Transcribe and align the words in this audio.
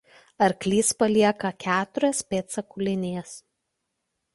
Arklys 0.45 0.89
palieka 1.03 1.53
keturias 1.67 2.25
pėdsakų 2.33 2.87
linijas. 2.91 3.41